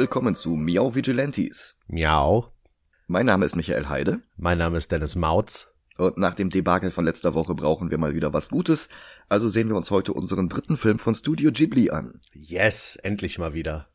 [0.00, 1.76] Willkommen zu Miau Vigilantes.
[1.86, 2.54] Miau.
[3.06, 4.22] Mein Name ist Michael Heide.
[4.38, 5.74] Mein Name ist Dennis Mautz.
[5.98, 8.88] Und nach dem Debakel von letzter Woche brauchen wir mal wieder was Gutes.
[9.28, 12.18] Also sehen wir uns heute unseren dritten Film von Studio Ghibli an.
[12.32, 13.88] Yes, endlich mal wieder.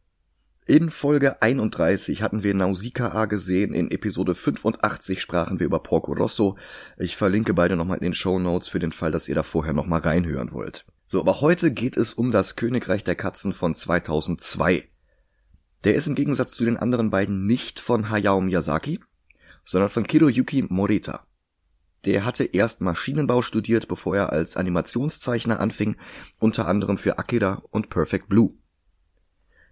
[0.68, 6.56] In Folge 31 hatten wir Nausicaa gesehen, in Episode 85 sprachen wir über Porco Rosso.
[7.00, 9.74] Ich verlinke beide nochmal in den Show Notes für den Fall, dass ihr da vorher
[9.74, 10.86] nochmal reinhören wollt.
[11.08, 14.88] So, aber heute geht es um das Königreich der Katzen von 2002.
[15.86, 19.00] Der ist im Gegensatz zu den anderen beiden nicht von Hayao Miyazaki,
[19.64, 21.26] sondern von Kiroyuki Morita.
[22.06, 25.96] Der hatte erst Maschinenbau studiert, bevor er als Animationszeichner anfing,
[26.40, 28.54] unter anderem für Akira und Perfect Blue.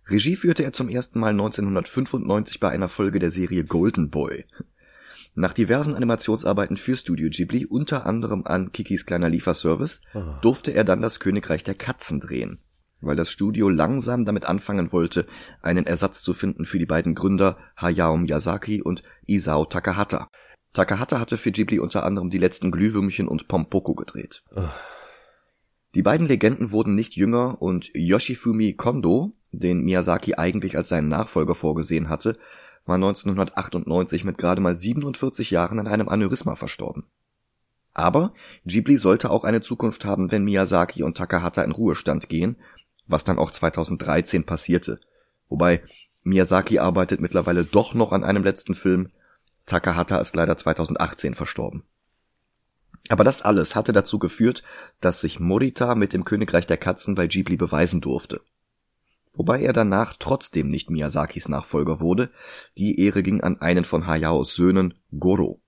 [0.08, 4.45] Regie führte er zum ersten Mal 1995 bei einer Folge der Serie Golden Boy.
[5.36, 10.38] Nach diversen Animationsarbeiten für Studio Ghibli, unter anderem an Kikis kleiner Lieferservice, Ah.
[10.42, 12.59] durfte er dann das Königreich der Katzen drehen,
[13.05, 15.27] weil das Studio langsam damit anfangen wollte,
[15.61, 20.29] einen Ersatz zu finden für die beiden Gründer Hayao Miyazaki und Isao Takahata.
[20.73, 24.43] Takahata hatte für Ghibli unter anderem die letzten Glühwürmchen und Pompoko gedreht.
[25.93, 31.53] Die beiden Legenden wurden nicht jünger und Yoshifumi Kondo, den Miyazaki eigentlich als seinen Nachfolger
[31.53, 32.35] vorgesehen hatte,
[32.85, 37.05] war 1998 mit gerade mal 47 Jahren an einem Aneurysma verstorben.
[37.93, 38.33] Aber
[38.65, 42.55] Ghibli sollte auch eine Zukunft haben, wenn Miyazaki und Takahata in Ruhestand gehen,
[43.07, 44.99] was dann auch 2013 passierte.
[45.49, 45.83] Wobei
[46.23, 49.11] Miyazaki arbeitet mittlerweile doch noch an einem letzten Film,
[49.65, 51.83] Takahata ist leider 2018 verstorben.
[53.09, 54.63] Aber das alles hatte dazu geführt,
[55.01, 58.41] dass sich Morita mit dem Königreich der Katzen bei Ghibli beweisen durfte.
[59.33, 62.29] Wobei er danach trotzdem nicht Miyazakis Nachfolger wurde,
[62.77, 65.59] die Ehre ging an einen von Hayaos Söhnen, Goro.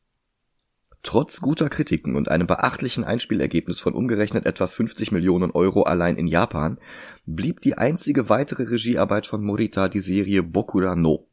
[1.06, 6.26] Trotz guter Kritiken und einem beachtlichen Einspielergebnis von umgerechnet etwa 50 Millionen Euro allein in
[6.26, 6.80] Japan,
[7.28, 11.28] blieb die einzige weitere Regiearbeit von Morita die Serie Bokura no.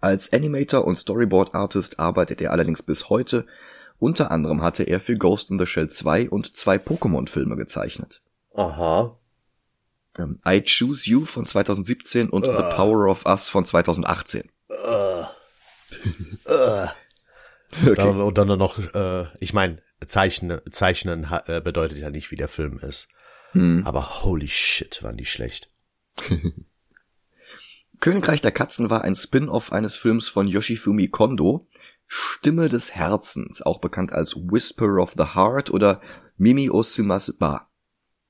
[0.00, 3.44] Als Animator und Storyboard Artist arbeitet er allerdings bis heute,
[3.98, 8.22] unter anderem hatte er für Ghost in the Shell 2 und zwei Pokémon-Filme gezeichnet.
[8.54, 9.18] Aha.
[10.16, 14.48] Ähm, I Choose You von 2017 und The Power of Us von 2018.
[17.96, 22.48] Dann, und dann noch, äh, ich meine, Zeichnen, Zeichnen äh, bedeutet ja nicht, wie der
[22.48, 23.08] Film ist.
[23.84, 25.70] Aber holy shit, waren die schlecht.
[28.00, 31.68] Königreich der Katzen war ein Spin-off eines Films von Yoshifumi Kondo,
[32.06, 36.00] Stimme des Herzens, auch bekannt als Whisper of the Heart oder
[36.36, 37.70] Mimi Osumas Ba.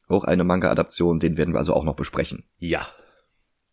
[0.09, 2.45] Auch eine Manga-Adaption, den werden wir also auch noch besprechen.
[2.59, 2.87] Ja.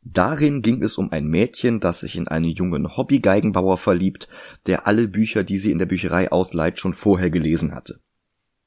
[0.01, 4.29] Darin ging es um ein Mädchen, das sich in einen jungen Hobby-Geigenbauer verliebt,
[4.65, 7.99] der alle Bücher, die sie in der Bücherei ausleiht, schon vorher gelesen hatte.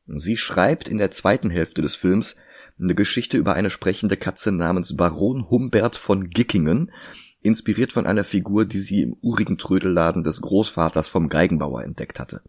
[0.07, 2.37] Sie schreibt in der zweiten Hälfte des Films
[2.79, 6.91] eine Geschichte über eine sprechende Katze namens Baron Humbert von Gickingen,
[7.41, 12.43] inspiriert von einer Figur, die sie im urigen Trödelladen des Großvaters vom Geigenbauer entdeckt hatte.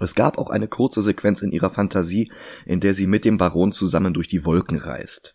[0.00, 2.30] Es gab auch eine kurze Sequenz in ihrer Fantasie,
[2.64, 5.34] in der sie mit dem Baron zusammen durch die Wolken reist.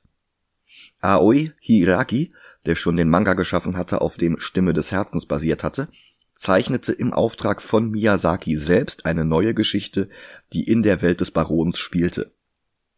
[1.01, 2.33] Aoi Hiraki,
[2.65, 5.89] der schon den Manga geschaffen hatte, auf dem Stimme des Herzens basiert hatte,
[6.35, 10.09] zeichnete im Auftrag von Miyazaki selbst eine neue Geschichte,
[10.51, 12.33] die in der Welt des Barons spielte.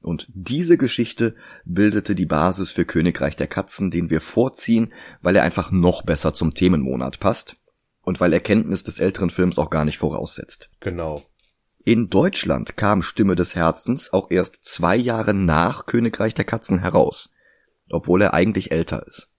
[0.01, 5.43] Und diese Geschichte bildete die Basis für Königreich der Katzen, den wir vorziehen, weil er
[5.43, 7.57] einfach noch besser zum Themenmonat passt
[8.01, 10.69] und weil er Kenntnis des älteren Films auch gar nicht voraussetzt.
[10.79, 11.23] Genau.
[11.83, 17.31] In Deutschland kam Stimme des Herzens auch erst zwei Jahre nach Königreich der Katzen heraus,
[17.89, 19.29] obwohl er eigentlich älter ist.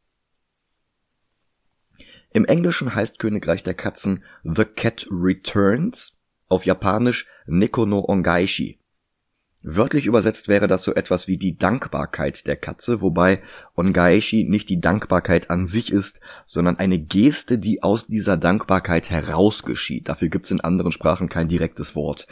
[2.36, 8.78] Im Englischen heißt Königreich der Katzen The Cat Returns, auf Japanisch Neko no Ongaishi.
[9.62, 13.42] Wörtlich übersetzt wäre das so etwas wie die Dankbarkeit der Katze, wobei
[13.74, 20.06] Ongaishi nicht die Dankbarkeit an sich ist, sondern eine Geste, die aus dieser Dankbarkeit herausgeschieht.
[20.06, 22.27] Dafür gibt's in anderen Sprachen kein direktes Wort.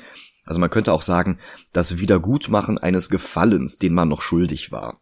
[0.44, 1.38] Also man könnte auch sagen,
[1.72, 5.00] das Wiedergutmachen eines Gefallens, den man noch schuldig war.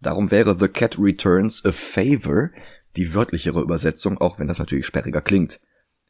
[0.00, 2.50] Darum wäre The Cat Returns a Favor
[2.96, 5.60] die wörtlichere Übersetzung, auch wenn das natürlich sperriger klingt.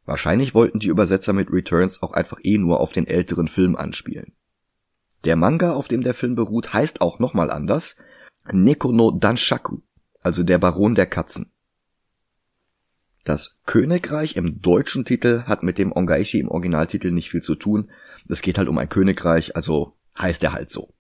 [0.06, 4.32] Wahrscheinlich wollten die Übersetzer mit Returns auch einfach eh nur auf den älteren Film anspielen.
[5.24, 7.96] Der Manga, auf dem der Film beruht, heißt auch nochmal anders.
[8.50, 9.82] Neko no Danshaku,
[10.20, 11.52] also der Baron der Katzen.
[13.24, 17.90] Das Königreich im deutschen Titel hat mit dem Ongaishi im Originaltitel nicht viel zu tun.
[18.28, 20.94] Es geht halt um ein Königreich, also heißt er halt so.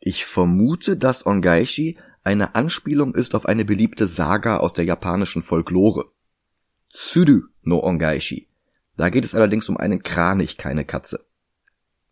[0.00, 6.06] Ich vermute, dass Ongaishi eine Anspielung ist auf eine beliebte Saga aus der japanischen Folklore.
[6.90, 8.48] Tsuru no Ongaishi.
[8.96, 11.24] Da geht es allerdings um einen Kranich, keine Katze.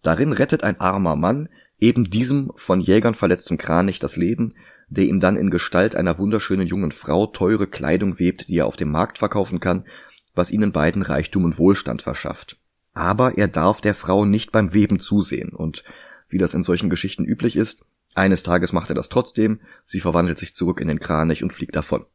[0.03, 1.49] Darin rettet ein armer Mann
[1.79, 4.55] eben diesem von Jägern verletzten Kranich das Leben,
[4.89, 8.77] der ihm dann in Gestalt einer wunderschönen jungen Frau teure Kleidung webt, die er auf
[8.77, 9.85] dem Markt verkaufen kann,
[10.35, 12.59] was ihnen beiden Reichtum und Wohlstand verschafft.
[12.93, 15.85] Aber er darf der Frau nicht beim Weben zusehen, und
[16.29, 17.85] wie das in solchen Geschichten üblich ist,
[18.15, 21.77] eines Tages macht er das trotzdem, sie verwandelt sich zurück in den Kranich und fliegt
[21.77, 22.07] davon.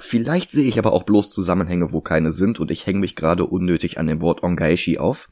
[0.00, 3.46] Vielleicht sehe ich aber auch bloß Zusammenhänge, wo keine sind, und ich hänge mich gerade
[3.46, 5.28] unnötig an dem Wort Ongaishi auf.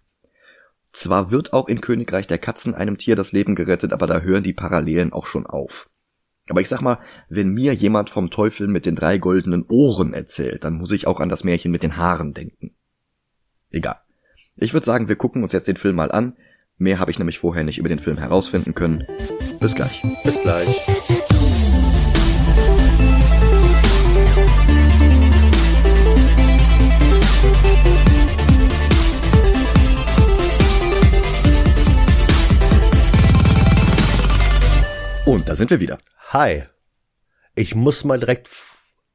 [0.92, 4.42] Zwar wird auch in Königreich der Katzen einem Tier das Leben gerettet, aber da hören
[4.42, 5.88] die Parallelen auch schon auf.
[6.48, 6.98] Aber ich sag mal,
[7.28, 11.20] wenn mir jemand vom Teufel mit den drei goldenen Ohren erzählt, dann muss ich auch
[11.20, 12.74] an das Märchen mit den Haaren denken.
[13.70, 14.00] Egal.
[14.56, 16.36] Ich würde sagen, wir gucken uns jetzt den Film mal an.
[16.82, 19.06] Mehr habe ich nämlich vorher nicht über den Film herausfinden können.
[19.60, 20.02] Bis gleich.
[20.24, 20.66] Bis gleich.
[35.24, 35.98] Und da sind wir wieder.
[36.30, 36.64] Hi.
[37.54, 38.50] Ich muss mal direkt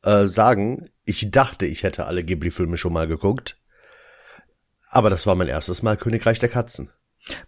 [0.04, 3.58] äh, sagen, ich dachte, ich hätte alle Ghibli-Filme schon mal geguckt.
[4.90, 6.92] Aber das war mein erstes Mal Königreich der Katzen.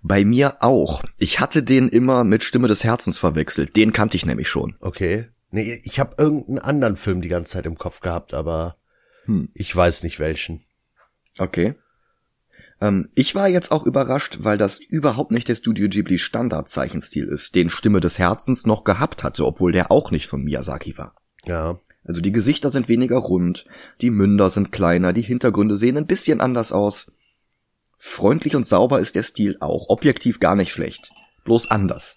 [0.02, 1.04] Bei mir auch.
[1.18, 3.76] Ich hatte den immer mit Stimme des Herzens verwechselt.
[3.76, 4.76] Den kannte ich nämlich schon.
[4.80, 5.28] Okay.
[5.52, 8.78] Nee, ich habe irgendeinen anderen Film die ganze Zeit im Kopf gehabt, aber
[9.26, 9.50] hm.
[9.54, 10.64] ich weiß nicht welchen.
[11.38, 11.76] Okay.
[12.82, 17.56] Ähm, ich war jetzt auch überrascht, weil das überhaupt nicht der Studio Ghibli Standardzeichenstil ist,
[17.56, 21.16] den Stimme des Herzens noch gehabt hatte, obwohl der auch nicht von Miyazaki war.
[21.46, 21.80] Ja.
[22.04, 23.66] Also die Gesichter sind weniger rund,
[24.02, 27.12] die Münder sind kleiner, die Hintergründe sehen ein bisschen anders aus.
[28.02, 31.12] Freundlich und sauber ist der Stil auch, objektiv gar nicht schlecht,
[31.44, 32.16] bloß anders.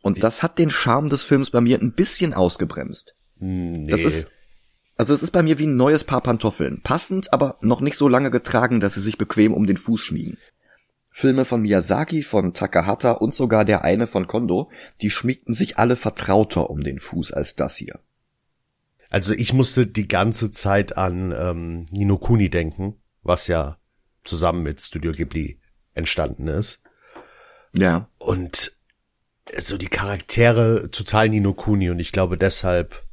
[0.00, 3.16] Und das hat den Charme des Films bei mir ein bisschen ausgebremst.
[3.38, 3.90] Hm, nee.
[3.90, 4.28] Das ist,
[4.96, 6.80] also es ist bei mir wie ein neues Paar Pantoffeln.
[6.82, 10.38] Passend, aber noch nicht so lange getragen, dass sie sich bequem um den Fuß schmiegen.
[11.10, 14.70] Filme von Miyazaki, von Takahata und sogar der eine von Kondo,
[15.02, 17.98] die schmiegten sich alle vertrauter um den Fuß als das hier.
[19.10, 23.79] Also ich musste die ganze Zeit an ähm, Nino Kuni denken, was ja
[24.24, 25.58] zusammen mit Studio Ghibli
[25.94, 26.82] entstanden ist.
[27.72, 28.08] Ja.
[28.18, 28.72] Und
[29.56, 33.04] so die Charaktere total Nino Kuni und ich glaube deshalb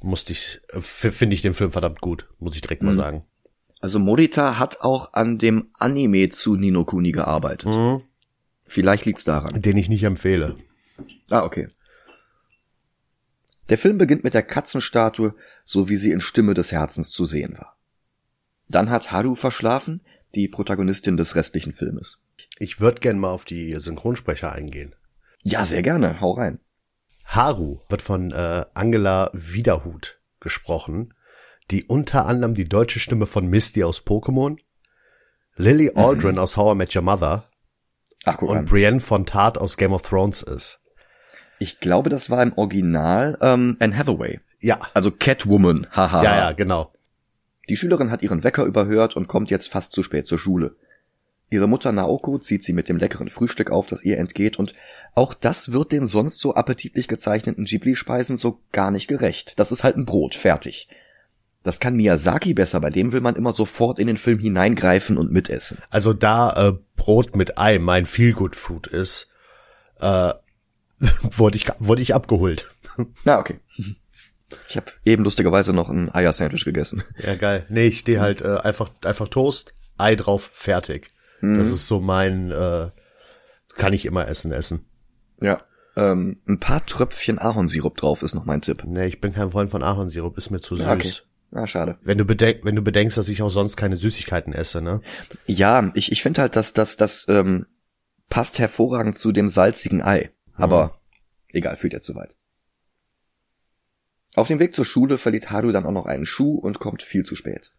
[0.00, 2.96] musste ich, finde ich den Film verdammt gut, muss ich direkt mal mhm.
[2.96, 3.24] sagen.
[3.80, 7.68] Also Morita hat auch an dem Anime zu Nino Kuni gearbeitet.
[7.68, 8.02] Mhm.
[8.64, 9.60] Vielleicht liegt's daran.
[9.60, 10.56] Den ich nicht empfehle.
[11.30, 11.68] Ah, okay.
[13.68, 15.34] Der Film beginnt mit der Katzenstatue,
[15.64, 17.76] so wie sie in Stimme des Herzens zu sehen war.
[18.68, 20.00] Dann hat Haru verschlafen,
[20.36, 22.20] die Protagonistin des restlichen Filmes.
[22.58, 24.94] Ich würde gern mal auf die Synchronsprecher eingehen.
[25.42, 26.20] Ja, sehr gerne.
[26.20, 26.60] Hau rein.
[27.24, 31.14] Haru wird von äh, Angela Wiederhut gesprochen,
[31.70, 34.58] die unter anderem die deutsche Stimme von Misty aus Pokémon,
[35.56, 36.00] Lily mhm.
[36.00, 36.40] Aldrin mhm.
[36.40, 37.50] aus How I Met Your Mother
[38.24, 38.64] Ach, und an.
[38.66, 40.80] Brienne von Tart aus Game of Thrones ist.
[41.58, 44.40] Ich glaube, das war im Original ähm, Anne Hathaway.
[44.60, 44.78] Ja.
[44.94, 46.22] Also Catwoman, haha.
[46.22, 46.92] Ja, ja, genau.
[47.68, 50.76] Die Schülerin hat ihren Wecker überhört und kommt jetzt fast zu spät zur Schule.
[51.48, 54.74] Ihre Mutter Naoko zieht sie mit dem leckeren Frühstück auf, das ihr entgeht, und
[55.14, 59.52] auch das wird den sonst so appetitlich gezeichneten Ghibli-Speisen so gar nicht gerecht.
[59.56, 60.88] Das ist halt ein Brot, fertig.
[61.62, 65.32] Das kann Miyazaki besser, bei dem will man immer sofort in den Film hineingreifen und
[65.32, 65.78] mitessen.
[65.90, 69.28] Also da äh, Brot mit Ei mein Feelgood-Food ist,
[70.00, 70.32] äh,
[71.22, 72.70] wurde ich, wurde ich abgeholt.
[73.24, 73.60] Na, okay.
[74.68, 77.02] Ich habe eben lustigerweise noch ein Eier-Sandwich gegessen.
[77.18, 77.66] Ja, geil.
[77.68, 81.08] Nee, ich stehe halt äh, einfach, einfach Toast, Ei drauf, fertig.
[81.40, 81.58] Mhm.
[81.58, 82.90] Das ist so mein, äh,
[83.76, 84.86] kann ich immer essen, essen.
[85.40, 85.62] Ja.
[85.96, 88.84] Ähm, ein paar Tröpfchen Ahornsirup drauf ist noch mein Tipp.
[88.84, 90.86] Nee, ich bin kein Freund von Ahornsirup, ist mir zu süß.
[90.86, 91.12] Okay.
[91.52, 91.98] Ah, schade.
[92.02, 95.00] Wenn du, bedenk, wenn du bedenkst, dass ich auch sonst keine Süßigkeiten esse, ne?
[95.46, 97.66] Ja, ich, ich finde halt, dass das, das ähm,
[98.28, 100.30] passt hervorragend zu dem salzigen Ei.
[100.54, 100.90] Aber mhm.
[101.52, 102.35] egal, führt jetzt zu weit.
[104.36, 107.24] Auf dem Weg zur Schule verliert Haru dann auch noch einen Schuh und kommt viel
[107.24, 107.72] zu spät.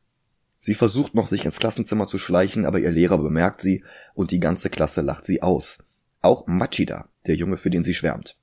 [0.57, 3.83] Sie versucht noch, sich ins Klassenzimmer zu schleichen, aber ihr Lehrer bemerkt sie
[4.15, 5.77] und die ganze Klasse lacht sie aus.
[6.21, 8.37] Auch Machida, der Junge, für den sie schwärmt.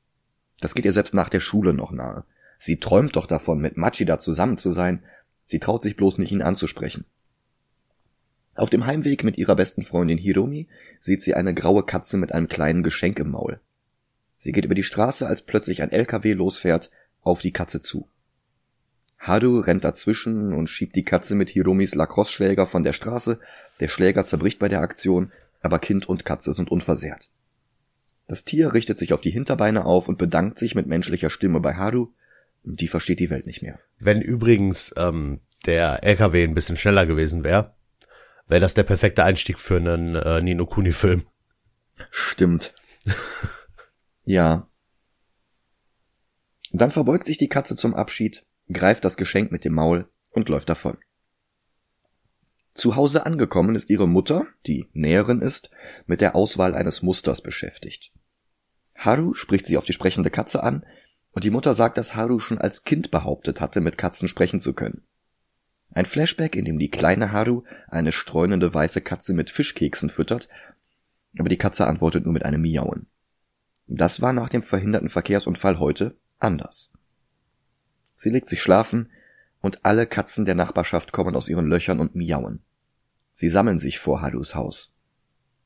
[0.61, 2.25] Das geht ihr selbst nach der Schule noch nahe.
[2.57, 5.03] Sie träumt doch davon, mit Machida zusammen zu sein.
[5.45, 7.05] Sie traut sich bloß nicht, ihn anzusprechen.
[8.55, 10.69] Auf dem Heimweg mit ihrer besten Freundin Hiromi
[11.01, 13.59] sieht sie eine graue Katze mit einem kleinen Geschenk im Maul.
[14.39, 16.93] Sie geht über die Straße, als plötzlich ein LKW losfährt,
[17.25, 18.09] auf die Katze zu.
[19.19, 23.41] Haru rennt dazwischen und schiebt die Katze mit Hiromis Lacrosse-Schläger von der Straße.
[23.81, 27.31] Der Schläger zerbricht bei der Aktion, aber Kind und Katze sind unversehrt.
[28.29, 31.75] Das Tier richtet sich auf die Hinterbeine auf und bedankt sich mit menschlicher Stimme bei
[31.75, 32.09] Haru.
[32.63, 33.79] Die versteht die Welt nicht mehr.
[33.99, 37.75] Wenn übrigens ähm, der LKW ein bisschen schneller gewesen wäre,
[38.47, 41.25] wäre das der perfekte Einstieg für einen äh, Nino Kuni-Film.
[42.11, 42.75] Stimmt.
[44.25, 44.69] ja.
[46.75, 50.69] Dann verbeugt sich die Katze zum Abschied, greift das Geschenk mit dem Maul und läuft
[50.69, 50.99] davon.
[52.75, 55.71] Zu Hause angekommen ist ihre Mutter, die Näherin ist,
[56.07, 58.13] mit der Auswahl eines Musters beschäftigt.
[58.97, 60.85] Haru spricht sie auf die sprechende Katze an,
[61.31, 64.73] und die Mutter sagt, dass Haru schon als Kind behauptet hatte, mit Katzen sprechen zu
[64.73, 65.05] können.
[65.93, 70.49] Ein Flashback, in dem die kleine Haru eine streunende weiße Katze mit Fischkeksen füttert,
[71.39, 73.07] aber die Katze antwortet nur mit einem Miauen.
[73.87, 76.91] Das war nach dem verhinderten Verkehrsunfall heute anders.
[78.17, 79.11] Sie legt sich schlafen,
[79.61, 82.61] und alle Katzen der Nachbarschaft kommen aus ihren Löchern und miauen.
[83.33, 84.95] Sie sammeln sich vor Harus Haus.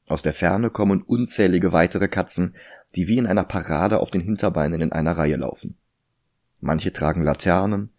[0.07, 2.55] Aus der Ferne kommen unzählige weitere Katzen,
[2.95, 5.77] die wie in einer Parade auf den Hinterbeinen in einer Reihe laufen.
[6.61, 7.91] Manche tragen Laternen,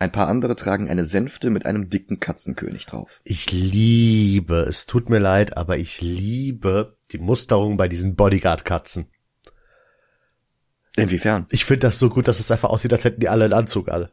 [0.00, 3.20] ein paar andere tragen eine Sänfte mit einem dicken Katzenkönig drauf.
[3.24, 9.06] Ich liebe, es tut mir leid, aber ich liebe die Musterung bei diesen Bodyguard-Katzen.
[10.96, 11.46] Inwiefern?
[11.50, 13.88] Ich finde das so gut, dass es einfach aussieht, als hätten die alle einen Anzug
[13.88, 14.10] alle.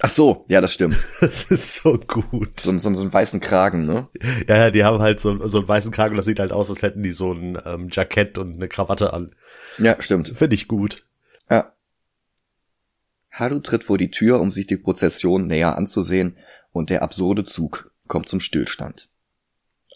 [0.00, 0.96] Ach so, ja, das stimmt.
[1.20, 2.60] Das ist so gut.
[2.60, 4.08] So, so, so einen weißen Kragen, ne?
[4.46, 6.70] Ja, ja, die haben halt so, so einen weißen Kragen und das sieht halt aus,
[6.70, 9.34] als hätten die so ein ähm, Jackett und eine Krawatte an.
[9.78, 10.36] Ja, stimmt.
[10.36, 11.04] Finde ich gut.
[11.50, 11.72] Ja.
[13.32, 16.36] Haru tritt vor die Tür, um sich die Prozession näher anzusehen,
[16.70, 19.08] und der absurde Zug kommt zum Stillstand.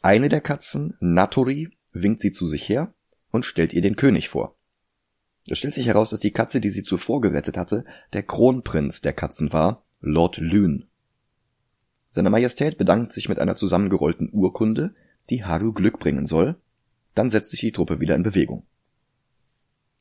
[0.00, 2.92] Eine der Katzen, Natori, winkt sie zu sich her
[3.30, 4.56] und stellt ihr den König vor.
[5.46, 9.12] Es stellt sich heraus, dass die Katze, die sie zuvor gerettet hatte, der Kronprinz der
[9.12, 10.86] Katzen war, Lord Lune.
[12.10, 14.94] Seine Majestät bedankt sich mit einer zusammengerollten Urkunde,
[15.30, 16.56] die Haru Glück bringen soll,
[17.14, 18.64] dann setzt sich die Truppe wieder in Bewegung.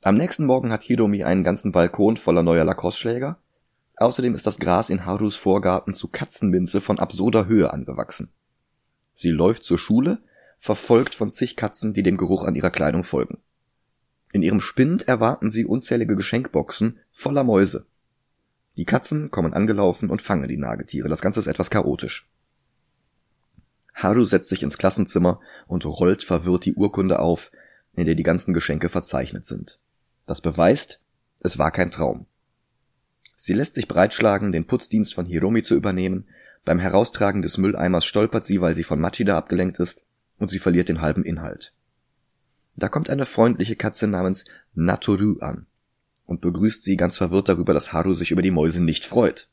[0.04, 3.38] Am nächsten Morgen hat Hiromi einen ganzen Balkon voller neuer Lacrosse-Schläger.
[3.98, 8.32] Außerdem ist das Gras in Harus Vorgarten zu Katzenminze von absurder Höhe angewachsen.
[9.14, 10.20] Sie läuft zur Schule,
[10.58, 13.38] verfolgt von zig Katzen, die dem Geruch an ihrer Kleidung folgen.
[14.34, 17.86] In ihrem Spind erwarten sie unzählige Geschenkboxen voller Mäuse.
[18.78, 21.10] Die Katzen kommen angelaufen und fangen die Nagetiere.
[21.10, 22.28] Das Ganze ist etwas chaotisch.
[23.94, 27.52] Haru setzt sich ins Klassenzimmer und rollt verwirrt die Urkunde auf,
[27.94, 29.80] in der die ganzen Geschenke verzeichnet sind.
[30.26, 31.02] Das beweist,
[31.42, 32.26] es war kein Traum.
[33.36, 36.28] Sie lässt sich breitschlagen, den Putzdienst von Hiromi zu übernehmen.
[36.64, 40.04] Beim Heraustragen des Mülleimers stolpert sie, weil sie von Machida abgelenkt ist,
[40.38, 41.74] und sie verliert den halben Inhalt.
[42.76, 45.68] Da kommt eine freundliche Katze namens Natoru an
[46.26, 49.50] und begrüßt sie ganz verwirrt darüber, dass Haru sich über die Mäuse nicht freut.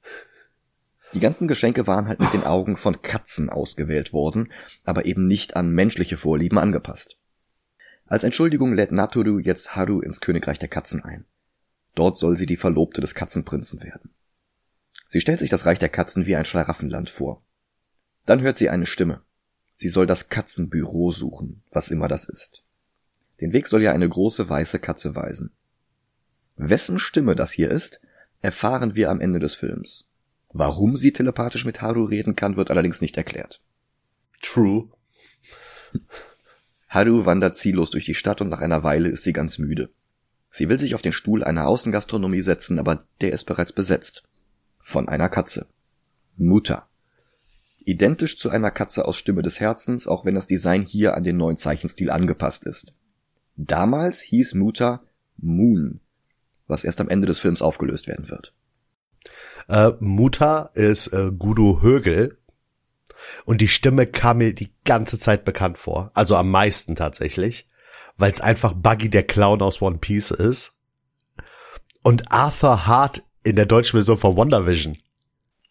[1.14, 4.52] Die ganzen Geschenke waren halt mit den Augen von Katzen ausgewählt worden,
[4.84, 7.16] aber eben nicht an menschliche Vorlieben angepasst.
[8.06, 11.24] Als Entschuldigung lädt Natoru jetzt Haru ins Königreich der Katzen ein.
[11.94, 14.10] Dort soll sie die Verlobte des Katzenprinzen werden.
[15.08, 17.42] Sie stellt sich das Reich der Katzen wie ein Schlaraffenland vor.
[18.26, 19.22] Dann hört sie eine Stimme.
[19.74, 22.62] Sie soll das Katzenbüro suchen, was immer das ist.
[23.40, 25.52] Den Weg soll ja eine große weiße Katze weisen.
[26.56, 28.00] Wessen Stimme das hier ist,
[28.40, 30.08] erfahren wir am Ende des Films.
[30.52, 33.60] Warum sie telepathisch mit Haru reden kann, wird allerdings nicht erklärt.
[34.42, 34.88] True.
[36.88, 39.90] Haru wandert ziellos durch die Stadt und nach einer Weile ist sie ganz müde.
[40.50, 44.22] Sie will sich auf den Stuhl einer Außengastronomie setzen, aber der ist bereits besetzt.
[44.80, 45.66] Von einer Katze.
[46.36, 46.88] Mutter.
[47.84, 51.36] Identisch zu einer Katze aus Stimme des Herzens, auch wenn das Design hier an den
[51.36, 52.92] neuen Zeichenstil angepasst ist.
[53.58, 55.02] Damals hieß Muta
[55.36, 56.00] Moon,
[56.68, 58.54] was erst am Ende des Films aufgelöst werden wird.
[59.68, 62.38] Äh, Muta ist äh, Gudo Högel
[63.44, 67.68] und die Stimme kam mir die ganze Zeit bekannt vor, also am meisten tatsächlich,
[68.16, 70.78] weil es einfach Buggy der Clown aus One Piece ist
[72.02, 74.98] und Arthur Hart in der deutschen Version von WandaVision.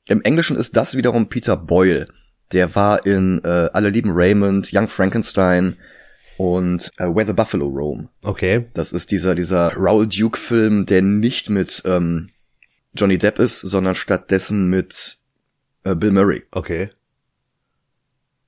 [0.08, 2.08] Im Englischen ist das wiederum Peter Boyle.
[2.52, 5.78] Der war in äh, Alle lieben Raymond, Young Frankenstein,
[6.38, 8.10] und äh, Where the Buffalo Roam.
[8.24, 8.66] Okay.
[8.74, 12.30] Das ist dieser dieser Raoul Duke Film, der nicht mit ähm,
[12.94, 15.20] Johnny Depp ist, sondern stattdessen mit
[15.84, 16.44] äh, Bill Murray.
[16.52, 16.90] Okay.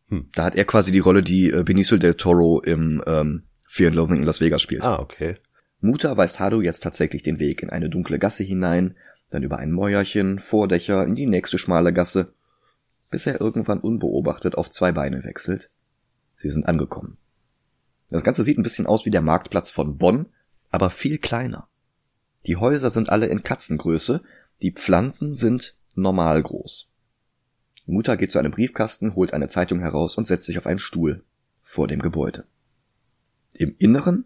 [0.10, 0.30] Hm.
[0.34, 3.96] Da hat er quasi die Rolle, die äh, Benicio del Toro im ähm, Fear and
[3.96, 4.84] Loathing in Las Vegas spielt.
[4.84, 5.36] Ah, okay.
[5.82, 8.96] Muta weist Haru jetzt tatsächlich den Weg in eine dunkle Gasse hinein,
[9.30, 12.34] dann über ein Mäuerchen, Vordächer, in die nächste schmale Gasse,
[13.10, 15.70] bis er irgendwann unbeobachtet auf zwei Beine wechselt.
[16.36, 17.18] Sie sind angekommen.
[18.10, 20.28] Das Ganze sieht ein bisschen aus wie der Marktplatz von Bonn,
[20.72, 21.68] aber viel kleiner.
[22.46, 24.22] Die Häuser sind alle in Katzengröße,
[24.62, 26.90] die Pflanzen sind normal groß.
[27.86, 31.24] Mutter geht zu einem Briefkasten, holt eine Zeitung heraus und setzt sich auf einen Stuhl
[31.64, 32.46] vor dem Gebäude.
[33.54, 34.26] Im Inneren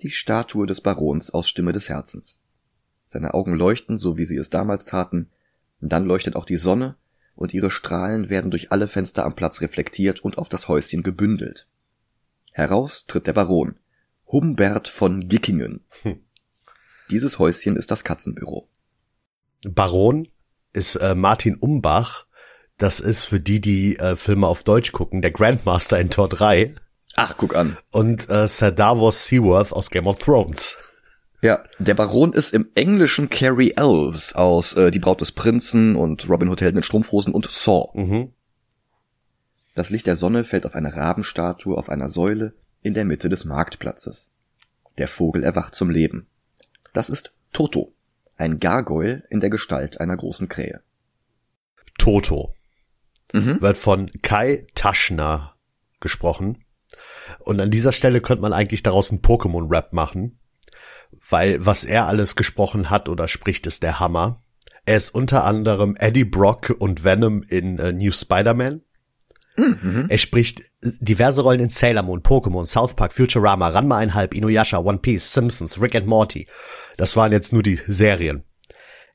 [0.00, 2.40] die Statue des Barons aus Stimme des Herzens.
[3.06, 5.30] Seine Augen leuchten, so wie sie es damals taten,
[5.80, 6.96] dann leuchtet auch die Sonne,
[7.34, 11.66] und ihre Strahlen werden durch alle Fenster am Platz reflektiert und auf das Häuschen gebündelt.
[12.52, 13.76] Heraus tritt der Baron,
[14.26, 15.80] Humbert von Gickingen.
[16.02, 16.20] Hm.
[17.10, 18.68] Dieses Häuschen ist das Katzenbüro.
[19.64, 20.28] Baron
[20.72, 22.26] ist äh, Martin Umbach.
[22.78, 26.74] Das ist für die, die äh, Filme auf Deutsch gucken, der Grandmaster in Tor 3.
[27.14, 27.76] Ach, guck an.
[27.90, 30.76] Und äh, Sir Davos Seaworth aus Game of Thrones.
[31.42, 36.28] Ja, der Baron ist im Englischen Carrie Elves aus äh, Die Braut des Prinzen und
[36.28, 37.88] Robin Hood Helden in Strumpfhosen und Saw.
[37.94, 38.32] Mhm.
[39.74, 43.44] Das Licht der Sonne fällt auf eine Rabenstatue auf einer Säule in der Mitte des
[43.44, 44.30] Marktplatzes.
[44.98, 46.26] Der Vogel erwacht zum Leben.
[46.92, 47.94] Das ist Toto,
[48.36, 50.80] ein Gargoyle in der Gestalt einer großen Krähe.
[51.98, 52.52] Toto
[53.32, 53.60] Mhm.
[53.60, 55.54] wird von Kai Taschner
[56.00, 56.64] gesprochen.
[57.40, 60.38] Und an dieser Stelle könnte man eigentlich daraus einen Pokémon-Rap machen,
[61.30, 64.42] weil was er alles gesprochen hat oder spricht, ist der Hammer.
[64.84, 68.82] Er ist unter anderem Eddie Brock und Venom in äh, New Spider-Man.
[70.08, 74.98] Er spricht diverse Rollen in Sailor Moon, Pokémon, South Park, Futurama, Ranma einhalb, Inuyasha, One
[74.98, 76.46] Piece, Simpsons, Rick and Morty.
[76.96, 78.44] Das waren jetzt nur die Serien.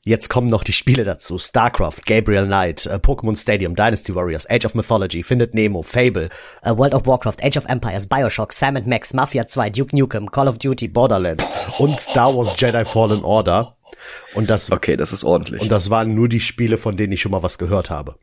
[0.04, 1.38] Jetzt kommen noch die Spiele dazu.
[1.38, 6.28] StarCraft, Gabriel Knight, äh, Pokémon Stadium, Dynasty Warriors, Age of Mythology, Findet Nemo, Fable,
[6.62, 10.48] äh, World of Warcraft, Age of Empires, Bioshock, Sam Max, Mafia 2, Duke Nukem, Call
[10.48, 13.76] of Duty, Borderlands und Star Wars Jedi Fallen Order.
[14.34, 15.60] Und das, Okay, das ist ordentlich.
[15.60, 18.14] und das waren nur die Spiele, von denen ich schon mal was gehört habe.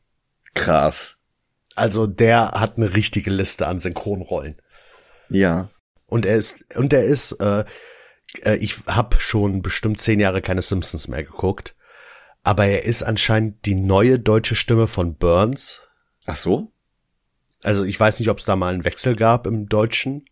[0.56, 1.15] Krass.
[1.76, 4.62] Also der hat eine richtige Liste an Synchronrollen.
[5.30, 5.70] Ja.
[6.08, 7.66] Und er ist, und er ist, äh,
[8.44, 11.76] äh, ich habe schon bestimmt zehn Jahre keine Simpsons mehr geguckt.
[12.44, 15.82] Aber er ist anscheinend die neue deutsche Stimme von Burns.
[16.26, 16.72] Ach so?
[17.64, 20.26] Also ich weiß nicht, ob es da mal einen Wechsel gab im Deutschen.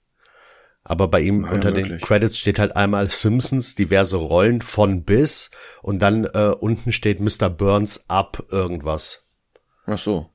[0.83, 2.01] Aber bei ihm Ja, unter den möglich.
[2.03, 5.49] Credits steht halt einmal Simpsons, diverse Rollen von bis
[5.81, 7.49] und dann äh, unten steht Mr.
[7.49, 9.23] Burns ab irgendwas.
[9.85, 10.29] Ach so.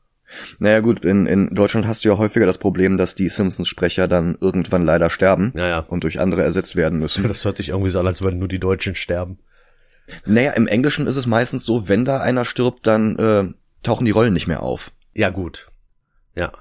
[0.59, 4.37] Naja gut, in, in Deutschland hast du ja häufiger das Problem, dass die Simpsons-Sprecher dann
[4.41, 5.81] irgendwann leider sterben Naja.
[5.81, 7.25] und durch andere ersetzt werden müssen.
[7.25, 9.39] Das hört sich irgendwie so an, als würden nur die Deutschen sterben.
[10.25, 13.45] Naja, im Englischen ist es meistens so, wenn da einer stirbt, dann äh,
[13.83, 14.91] tauchen die Rollen nicht mehr auf.
[15.15, 15.69] Ja, gut.
[16.35, 16.53] Ja.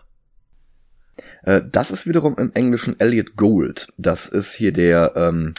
[1.44, 3.88] Äh, das ist wiederum im Englischen Elliot Gould.
[3.98, 5.54] Das ist hier der, ähm,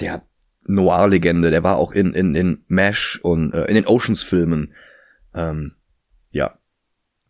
[0.00, 0.22] der
[0.66, 1.50] Noir-Legende.
[1.50, 4.74] Der war auch in, in, in MASH und äh, in den Oceans-Filmen.
[5.34, 5.72] Ähm,
[6.30, 6.58] ja.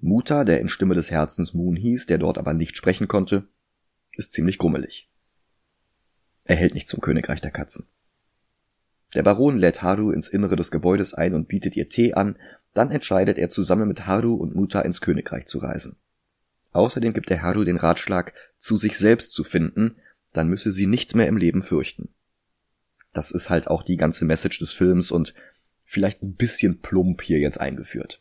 [0.04, 3.48] Muta, der in Stimme des Herzens Moon hieß, der dort aber nicht sprechen konnte,
[4.12, 5.08] ist ziemlich grummelig.
[6.44, 7.86] Er hält nicht zum Königreich der Katzen.
[9.14, 12.36] Der Baron lädt Haru ins Innere des Gebäudes ein und bietet ihr Tee an,
[12.74, 15.96] dann entscheidet er zusammen mit Haru und Muta ins Königreich zu reisen.
[16.72, 19.96] Außerdem gibt er Haru den Ratschlag, zu sich selbst zu finden,
[20.34, 22.10] dann müsse sie nichts mehr im Leben fürchten.
[23.14, 25.34] Das ist halt auch die ganze Message des Films und
[25.86, 28.20] vielleicht ein bisschen plump hier jetzt eingeführt.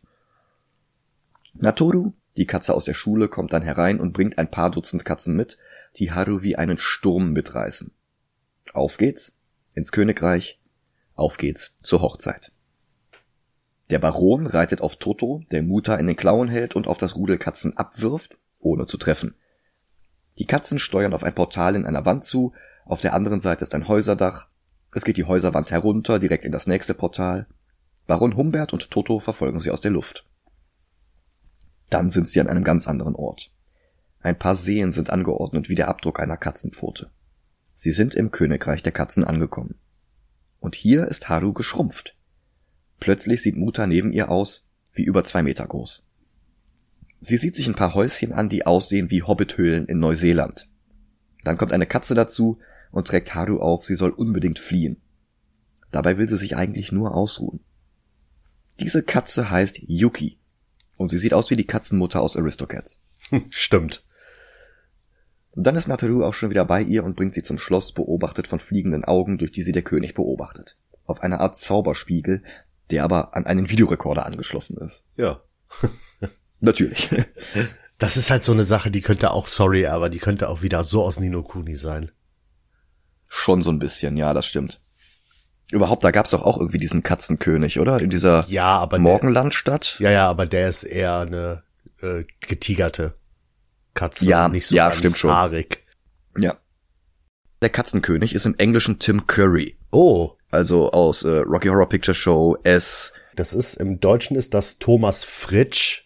[1.53, 5.35] Natoru, die Katze aus der Schule, kommt dann herein und bringt ein paar Dutzend Katzen
[5.35, 5.57] mit,
[5.97, 7.91] die Haru wie einen Sturm mitreißen.
[8.73, 9.37] Auf geht's
[9.73, 10.59] ins Königreich,
[11.15, 12.51] auf geht's zur Hochzeit.
[13.89, 17.37] Der Baron reitet auf Toto, der Muta in den Klauen hält und auf das Rudel
[17.37, 19.35] Katzen abwirft, ohne zu treffen.
[20.39, 22.53] Die Katzen steuern auf ein Portal in einer Wand zu,
[22.85, 24.47] auf der anderen Seite ist ein Häuserdach,
[24.95, 27.47] es geht die Häuserwand herunter, direkt in das nächste Portal.
[28.05, 30.25] Baron Humbert und Toto verfolgen sie aus der Luft.
[31.93, 33.51] Dann sind sie an einem ganz anderen Ort.
[34.19, 37.11] Ein paar Seen sind angeordnet wie der Abdruck einer Katzenpfote.
[37.75, 39.75] Sie sind im Königreich der Katzen angekommen.
[40.59, 42.17] Und hier ist Haru geschrumpft.
[42.99, 46.03] Plötzlich sieht Muta neben ihr aus, wie über zwei Meter groß.
[47.21, 50.67] Sie sieht sich ein paar Häuschen an, die aussehen wie Hobbithöhlen in Neuseeland.
[51.43, 52.57] Dann kommt eine Katze dazu
[52.91, 54.99] und trägt Haru auf, sie soll unbedingt fliehen.
[55.91, 57.59] Dabei will sie sich eigentlich nur ausruhen.
[58.79, 60.39] Diese Katze heißt Yuki
[60.97, 63.01] und sie sieht aus wie die Katzenmutter aus Aristocats.
[63.49, 64.03] Stimmt.
[65.55, 68.59] Dann ist Nataru auch schon wieder bei ihr und bringt sie zum Schloss, beobachtet von
[68.59, 70.77] fliegenden Augen, durch die sie der König beobachtet.
[71.05, 72.43] Auf einer Art Zauberspiegel,
[72.89, 75.03] der aber an einen Videorekorder angeschlossen ist.
[75.15, 75.41] Ja.
[76.59, 77.09] Natürlich.
[77.99, 80.83] Das ist halt so eine Sache, die könnte auch, sorry, aber die könnte auch wieder
[80.83, 82.11] so aus Nino Kuni sein.
[83.29, 84.81] Schon so ein bisschen, ja, das stimmt.
[85.73, 87.99] Überhaupt, da gab's doch auch irgendwie diesen Katzenkönig, oder?
[87.99, 89.97] In dieser Ja, aber der, Morgenlandstadt.
[89.99, 91.63] ja, ja, aber der ist eher eine
[92.01, 93.15] äh, getigerte
[93.93, 95.31] Katze, Ja, nicht so ja, ganz stimmt schon.
[95.31, 95.83] haarig.
[96.37, 96.57] Ja.
[97.61, 99.77] Der Katzenkönig ist im Englischen Tim Curry.
[99.91, 103.13] Oh, Also aus äh, Rocky Horror Picture Show S.
[103.35, 106.03] das ist im Deutschen ist das Thomas Fritsch,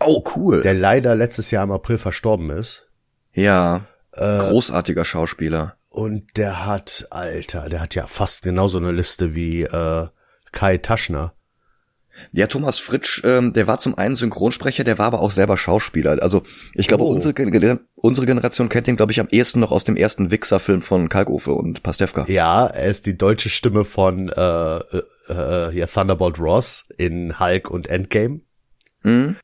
[0.00, 0.62] Oh, cool.
[0.62, 2.86] der leider letztes Jahr im April verstorben ist.
[3.32, 3.82] ja.
[4.14, 5.74] Äh, Großartiger Schauspieler.
[5.92, 10.06] Und der hat, Alter, der hat ja fast genauso eine Liste wie äh,
[10.50, 11.34] Kai Taschner.
[12.32, 16.22] Ja, Thomas Fritsch, ähm, der war zum einen Synchronsprecher, der war aber auch selber Schauspieler.
[16.22, 17.08] Also ich glaube, Oh.
[17.08, 20.80] unsere, Gen- unsere Generation kennt ihn, glaube ich, am ehesten noch aus dem ersten Wichser-Film
[20.82, 22.24] von Kalkofe und Pastewka.
[22.28, 27.70] Ja, er ist die deutsche Stimme von äh, äh, äh, hier Thunderbolt Ross in Hulk
[27.70, 28.40] und Endgame.
[29.02, 29.36] Mhm.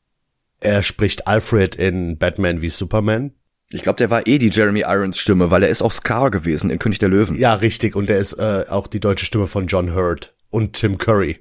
[0.61, 3.33] Er spricht Alfred in Batman wie Superman.
[3.71, 6.69] Ich glaube, der war eh die Jeremy Irons Stimme, weil er ist auch Scar gewesen
[6.71, 7.37] in König der Löwen.
[7.37, 7.95] Ja, richtig.
[7.95, 11.37] Und er ist äh, auch die deutsche Stimme von John Hurt und Tim Curry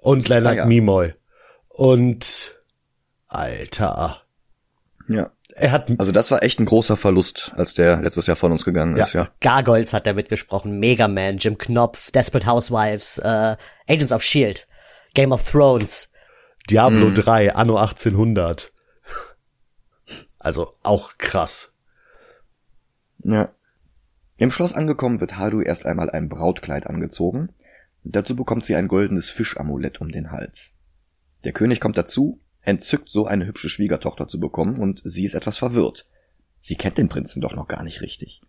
[0.00, 0.66] und Leonard Ah, ja.
[0.66, 1.14] Nimoy.
[1.68, 2.56] Und
[3.28, 4.22] Alter,
[5.08, 5.30] Ja.
[5.54, 8.64] er hat Also das war echt ein großer Verlust, als der letztes Jahr von uns
[8.64, 9.28] gegangen ist, ja.
[9.40, 13.56] Gargoyles hat er mitgesprochen, Mega Man, Jim Knopf, Desperate Housewives, äh,
[13.88, 14.60] Agents of S.H.I.E.L.D.,
[15.14, 16.08] Game of Thrones.
[16.70, 17.14] Diablo Mhm.
[17.14, 18.72] 3 Anno 1800.
[20.44, 21.74] Also auch krass.
[23.24, 23.54] Ja.
[24.36, 27.48] Im Schloss angekommen wird Haru erst einmal ein Brautkleid angezogen.
[28.02, 30.74] Dazu bekommt sie ein goldenes Fischamulett um den Hals.
[31.44, 35.56] Der König kommt dazu, entzückt so eine hübsche Schwiegertochter zu bekommen und sie ist etwas
[35.56, 36.06] verwirrt.
[36.60, 38.42] Sie kennt den Prinzen doch noch gar nicht richtig.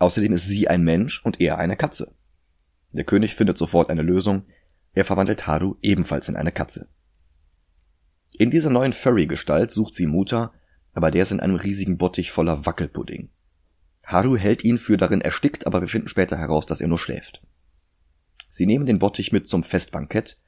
[0.00, 2.16] Außerdem ist sie ein Mensch und er eine Katze.
[2.90, 4.42] Der König findet sofort eine Lösung.
[4.92, 6.88] Er verwandelt Haru ebenfalls in eine Katze.
[8.32, 10.52] In dieser neuen Furry-Gestalt sucht sie Muta,
[10.98, 13.28] aber der ist in einem riesigen Bottich voller Wackelpudding.
[14.02, 17.40] Haru hält ihn für darin erstickt, aber wir finden später heraus, dass er nur schläft.
[18.50, 20.40] Sie nehmen den Bottich mit zum Festbankett.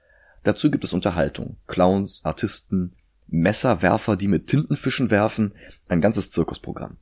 [0.43, 2.97] Dazu gibt es Unterhaltung, Clowns, Artisten,
[3.29, 5.55] Messerwerfer, die mit Tintenfischen werfen,
[5.87, 6.97] ein ganzes Zirkusprogramm.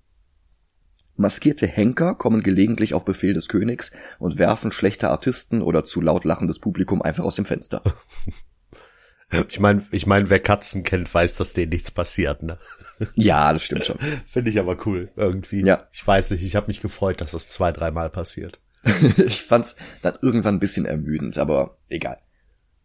[1.17, 6.27] Maskierte Henker kommen gelegentlich auf Befehl des Königs und werfen schlechte Artisten oder zu laut
[6.27, 7.81] lachendes Publikum einfach aus dem Fenster.
[9.49, 12.59] Ich meine, ich mein, wer Katzen kennt, weiß, dass denen nichts passiert, ne?
[13.15, 13.99] Ja, das stimmt schon.
[14.27, 15.65] Finde ich aber cool, irgendwie.
[15.65, 15.89] Ja.
[15.93, 18.61] Ich weiß nicht, ich habe mich gefreut, dass das zwei, dreimal passiert.
[19.17, 22.19] ich fand's dann irgendwann ein bisschen ermüdend, aber egal.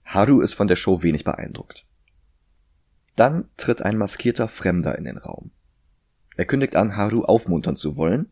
[0.06, 1.86] Haru ist von der Show wenig beeindruckt.
[3.16, 5.52] Dann tritt ein maskierter Fremder in den Raum.
[6.36, 8.32] Er kündigt an, Haru aufmuntern zu wollen,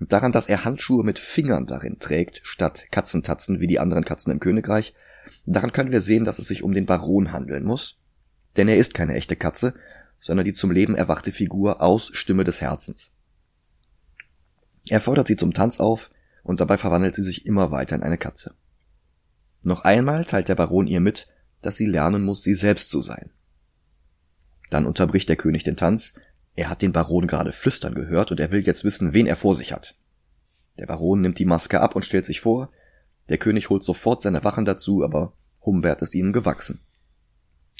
[0.00, 4.32] und daran, dass er Handschuhe mit Fingern darin trägt, statt Katzentatzen wie die anderen Katzen
[4.32, 4.94] im Königreich,
[5.44, 7.98] daran können wir sehen, dass es sich um den Baron handeln muss,
[8.56, 9.74] denn er ist keine echte Katze,
[10.20, 13.12] sondern die zum Leben erwachte Figur aus Stimme des Herzens.
[14.88, 16.10] Er fordert sie zum Tanz auf,
[16.42, 18.54] und dabei verwandelt sie sich immer weiter in eine Katze.
[19.62, 21.28] Noch einmal teilt der Baron ihr mit,
[21.60, 23.30] dass sie lernen muss, sie selbst zu sein.
[24.70, 26.14] Dann unterbricht der König den Tanz,
[26.54, 29.54] er hat den Baron gerade flüstern gehört und er will jetzt wissen, wen er vor
[29.54, 29.94] sich hat.
[30.78, 32.70] Der Baron nimmt die Maske ab und stellt sich vor,
[33.28, 36.80] der König holt sofort seine Wachen dazu, aber Humbert ist ihnen gewachsen.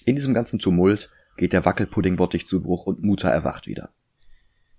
[0.04, 3.90] In diesem ganzen Tumult geht der Wackelpuddingbottich zu Bruch und Mutter erwacht wieder.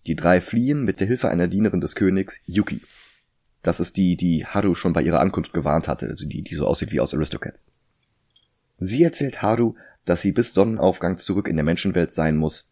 [0.05, 2.81] Die drei fliehen mit der Hilfe einer Dienerin des Königs, Yuki.
[3.61, 6.65] Das ist die, die Haru schon bei ihrer Ankunft gewarnt hatte, also die, die so
[6.65, 7.71] aussieht wie aus Aristocats.
[8.79, 12.69] Sie erzählt Haru, dass sie bis Sonnenaufgang zurück in der Menschenwelt sein muss,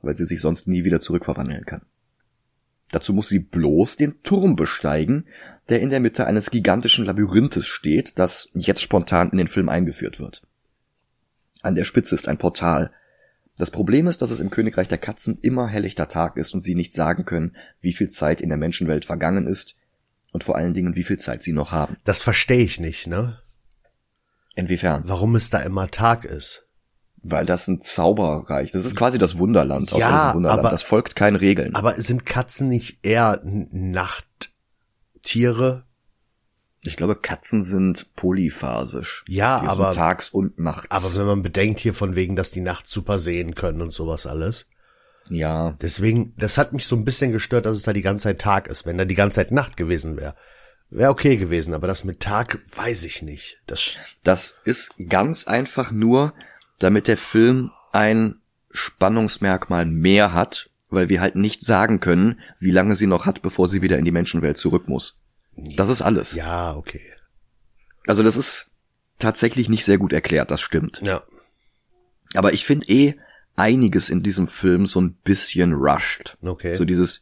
[0.00, 1.82] weil sie sich sonst nie wieder zurückverwandeln kann.
[2.90, 5.26] Dazu muss sie bloß den Turm besteigen,
[5.68, 10.20] der in der Mitte eines gigantischen Labyrinthes steht, das jetzt spontan in den Film eingeführt
[10.20, 10.42] wird.
[11.62, 12.92] An der Spitze ist ein Portal.
[13.56, 16.74] Das Problem ist, dass es im Königreich der Katzen immer helllichter Tag ist und sie
[16.74, 19.76] nicht sagen können, wie viel Zeit in der Menschenwelt vergangen ist
[20.32, 21.96] und vor allen Dingen, wie viel Zeit sie noch haben.
[22.04, 23.38] Das verstehe ich nicht, ne?
[24.56, 25.02] Inwiefern?
[25.06, 26.66] Warum es da immer Tag ist.
[27.26, 28.72] Weil das ein Zauberreich.
[28.72, 30.60] Das ist quasi das Wunderland Ja, im Wunderland.
[30.60, 31.74] aber- das folgt keinen Regeln.
[31.74, 33.40] Aber sind Katzen nicht eher
[35.22, 35.83] Nachttiere?
[36.86, 39.24] Ich glaube, Katzen sind polyphasisch.
[39.28, 40.90] Ja, Die aber- tags und nachts.
[40.90, 44.26] Aber wenn man bedenkt hier von wegen, dass die nachts super sehen können und sowas
[44.26, 44.68] alles.
[45.30, 48.40] ja, Deswegen, das hat mich so ein bisschen gestört, dass es da die ganze Zeit
[48.40, 48.84] Tag ist.
[48.84, 50.34] Wenn da die ganze Zeit Nacht gewesen wäre,
[50.90, 51.72] wäre okay gewesen.
[51.72, 53.58] Aber das mit Tag weiß ich nicht.
[53.66, 56.34] Das, das ist ganz einfach nur,
[56.78, 58.36] damit der Film ein
[58.70, 63.66] Spannungsmerkmal mehr hat, weil wir halt nicht sagen können, wie lange sie noch hat, bevor
[63.68, 65.18] sie wieder in die Menschenwelt zurück muss.
[65.56, 66.34] Das ist alles.
[66.34, 67.02] ja, okay.
[68.06, 68.70] Also das ist
[69.18, 71.00] tatsächlich nicht sehr gut erklärt, das stimmt.
[71.04, 71.22] Ja.
[72.34, 73.14] Aber ich finde eh
[73.56, 76.36] einiges in diesem Film so ein bisschen rushed.
[76.42, 76.76] Okay.
[76.76, 77.20] So dieses,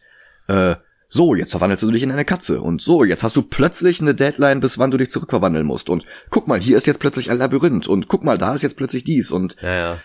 [0.48, 0.76] äh,
[1.08, 4.14] so, jetzt verwandelst du dich in eine Katze und so, jetzt hast du plötzlich eine
[4.14, 7.36] Deadline, bis wann du dich zurückverwandeln musst und guck mal, hier ist jetzt plötzlich ein
[7.38, 10.00] Labyrinth und guck mal, da ist jetzt plötzlich dies und Ja, ja.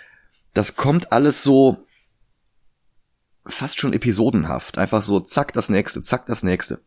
[0.53, 1.85] das kommt alles so
[3.45, 4.77] fast schon episodenhaft.
[4.77, 6.81] Einfach so, zack, das nächste, zack, das nächste.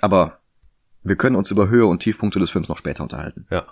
[0.00, 0.38] Aber
[1.08, 3.46] wir können uns über Höhe und Tiefpunkte des Films noch später unterhalten.
[3.50, 3.66] Ja.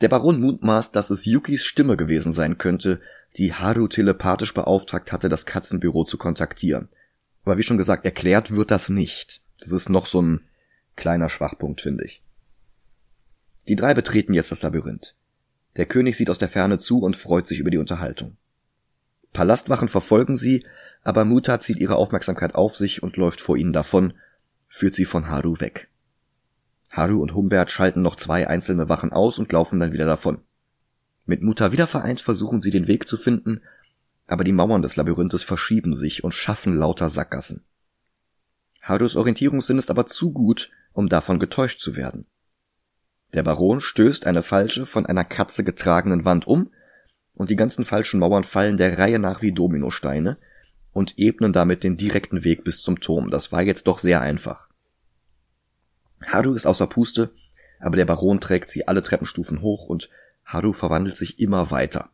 [0.00, 3.00] Der Baron mutmaßt, dass es Yukis Stimme gewesen sein könnte,
[3.36, 6.88] die Haru telepathisch beauftragt hatte, das Katzenbüro zu kontaktieren.
[7.44, 9.42] Aber wie schon gesagt, erklärt wird das nicht.
[9.60, 10.40] Das ist noch so ein
[10.96, 12.22] kleiner Schwachpunkt, finde ich.
[13.68, 15.14] Die drei betreten jetzt das Labyrinth.
[15.76, 18.36] Der König sieht aus der Ferne zu und freut sich über die Unterhaltung.
[19.32, 20.66] Palastwachen verfolgen sie,
[21.04, 24.14] aber Muta zieht ihre Aufmerksamkeit auf sich und läuft vor ihnen davon,
[24.72, 25.88] führt sie von Haru weg.
[26.90, 30.40] Haru und Humbert schalten noch zwei einzelne Wachen aus und laufen dann wieder davon.
[31.26, 33.60] Mit Mutter wieder vereint versuchen sie den Weg zu finden,
[34.26, 37.64] aber die Mauern des Labyrinthes verschieben sich und schaffen lauter Sackgassen.
[38.80, 42.24] Harus Orientierungssinn ist aber zu gut, um davon getäuscht zu werden.
[43.34, 46.70] Der Baron stößt eine falsche, von einer Katze getragenen Wand um,
[47.34, 50.38] und die ganzen falschen Mauern fallen der Reihe nach wie Dominosteine
[50.92, 53.30] und ebnen damit den direkten Weg bis zum Turm.
[53.30, 54.68] Das war jetzt doch sehr einfach.
[56.24, 57.30] Haru ist außer Puste,
[57.80, 60.08] aber der Baron trägt sie alle Treppenstufen hoch und
[60.44, 62.10] Haru verwandelt sich immer weiter.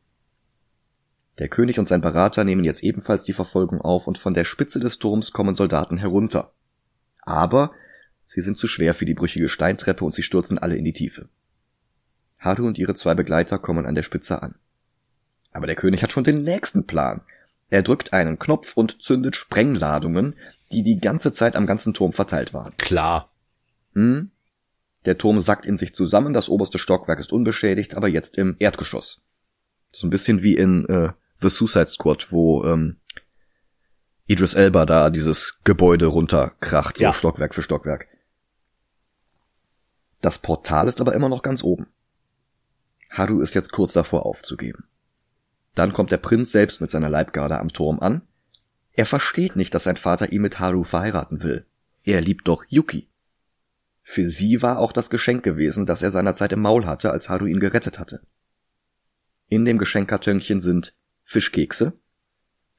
[1.39, 4.81] Der König und sein Berater nehmen jetzt ebenfalls die Verfolgung auf und von der Spitze
[4.81, 6.53] des Turms kommen Soldaten herunter.
[7.23, 7.73] Aber
[8.27, 11.29] sie sind zu schwer für die brüchige Steintreppe und sie stürzen alle in die Tiefe.
[12.39, 14.55] Haru und ihre zwei Begleiter kommen an der Spitze an.
[15.53, 17.21] Aber der König hat schon den nächsten Plan.
[17.71, 20.35] Er drückt einen Knopf und zündet Sprengladungen,
[20.73, 22.77] die die ganze Zeit am ganzen Turm verteilt waren.
[22.79, 23.31] Klar.
[23.95, 24.31] Hm?
[25.05, 29.21] Der Turm sackt in sich zusammen, das oberste Stockwerk ist unbeschädigt, aber jetzt im Erdgeschoss.
[29.93, 32.97] So ein bisschen wie in äh, The Suicide Squad, wo ähm,
[34.27, 37.15] Idris Elba da dieses Gebäude runterkracht, so Ja.
[37.15, 38.07] Stockwerk für Stockwerk.
[40.21, 41.87] Das Portal ist aber immer noch ganz oben.
[43.11, 44.88] Haru ist jetzt kurz davor aufzugeben.
[45.79, 48.23] Dann kommt der Prinz selbst mit seiner Leibgarde am Turm an.
[48.95, 51.67] Er versteht nicht, dass sein Vater ihn mit Haru verheiraten will.
[52.03, 53.07] Er liebt doch Yuki.
[54.03, 57.47] Für sie war auch das Geschenk gewesen, das er seinerzeit im Maul hatte, als Haru
[57.47, 58.23] ihn gerettet hatte.
[59.47, 61.93] In dem Geschenkkartönchen sind Fischkekse.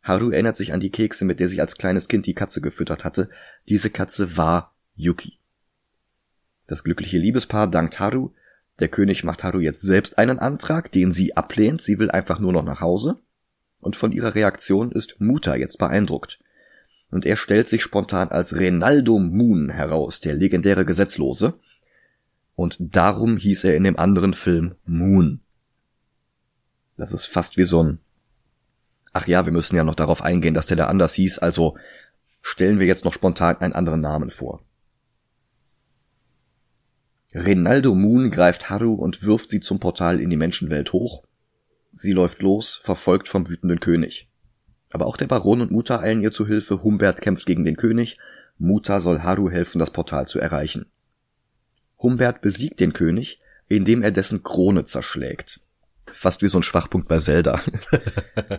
[0.04, 3.06] Haru erinnert sich an die Kekse, mit der sie als kleines Kind die Katze gefüttert
[3.06, 3.30] hatte.
[3.70, 5.40] Diese Katze war Yuki.
[6.68, 8.34] Das glückliche Liebespaar dankt Haru.
[8.80, 11.82] Der König macht Haru jetzt selbst einen Antrag, den sie ablehnt.
[11.82, 13.20] Sie will einfach nur noch nach Hause.
[13.80, 16.40] Und von ihrer Reaktion ist Muta jetzt beeindruckt.
[17.12, 21.56] Und er stellt sich spontan als Renaldo Moon heraus, der legendäre Gesetzlose.
[22.56, 25.40] Und darum hieß er in dem anderen Film Moon.
[26.98, 28.00] Das ist fast wie so ein
[29.12, 31.78] Ach ja, wir müssen ja noch darauf eingehen, dass der da anders hieß, also
[32.42, 34.62] stellen wir jetzt noch spontan einen anderen Namen vor.
[37.34, 41.24] Renaldo Moon greift Haru und wirft sie zum Portal in die Menschenwelt hoch.
[41.94, 44.30] Sie läuft los, verfolgt vom wütenden König.
[44.90, 48.18] Aber auch der Baron und Muta eilen ihr zu Hilfe, Humbert kämpft gegen den König,
[48.58, 50.88] Muta soll Haru helfen, das Portal zu erreichen.
[52.00, 55.62] Humbert besiegt den König, indem er dessen Krone zerschlägt.
[56.12, 57.62] Fast wie so ein Schwachpunkt bei Zelda.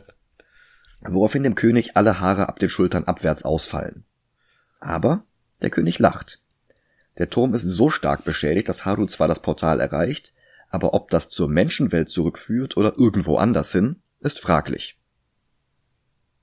[1.02, 4.04] Woraufhin dem König alle Haare ab den Schultern abwärts ausfallen.
[4.78, 5.24] Aber
[5.62, 6.39] der König lacht.
[7.20, 10.32] Der Turm ist so stark beschädigt, dass Haru zwar das Portal erreicht,
[10.70, 14.98] aber ob das zur Menschenwelt zurückführt oder irgendwo anders hin, ist fraglich.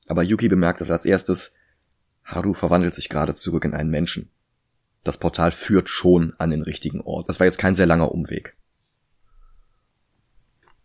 [0.06, 1.52] Aber Yuki bemerkt es als erstes,
[2.24, 4.30] Haru verwandelt sich gerade zurück in einen Menschen.
[5.04, 7.28] Das Portal führt schon an den richtigen Ort.
[7.28, 8.56] Das war jetzt kein sehr langer Umweg.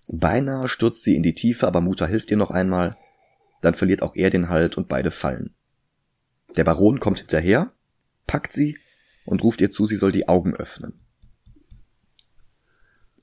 [0.09, 2.97] Beinahe stürzt sie in die Tiefe, aber Mutter hilft ihr noch einmal.
[3.61, 5.55] Dann verliert auch er den Halt und beide fallen.
[6.57, 7.73] Der Baron kommt hinterher,
[8.27, 8.79] packt sie
[9.25, 10.95] und ruft ihr zu, sie soll die Augen öffnen.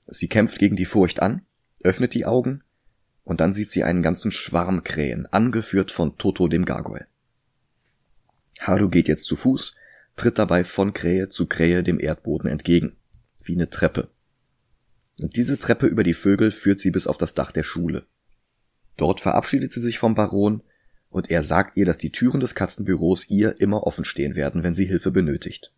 [0.08, 1.44] Sie kämpft gegen die Furcht an,
[1.84, 2.64] öffnet die Augen
[3.24, 7.08] und dann sieht sie einen ganzen Schwarm Krähen, angeführt von Toto dem Gargoyle.
[8.60, 9.74] Haru geht jetzt zu Fuß,
[10.16, 12.98] tritt dabei von Krähe zu Krähe dem Erdboden entgegen,
[13.44, 14.10] wie eine Treppe.
[15.22, 18.06] Und diese Treppe über die Vögel führt sie bis auf das Dach der Schule.
[18.98, 20.64] Dort verabschiedet sie sich vom Baron
[21.10, 24.74] und er sagt ihr, dass die Türen des Katzenbüros ihr immer offen stehen werden, wenn
[24.74, 25.72] sie Hilfe benötigt.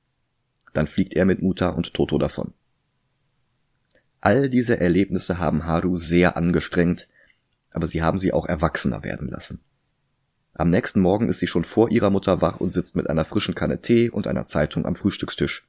[0.74, 2.54] Dann fliegt er mit Muta und Toto davon.
[4.22, 7.08] All diese Erlebnisse haben Haru sehr angestrengt,
[7.72, 9.60] aber sie haben sie auch erwachsener werden lassen.
[10.54, 13.56] Am nächsten Morgen ist sie schon vor ihrer Mutter wach und sitzt mit einer frischen
[13.56, 15.68] Kanne Tee und einer Zeitung am Frühstückstisch.